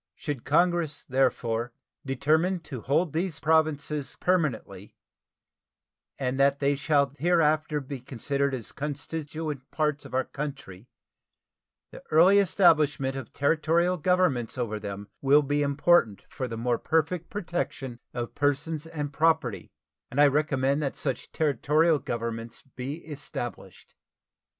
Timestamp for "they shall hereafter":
6.57-7.79